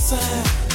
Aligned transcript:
outside. 0.00 0.69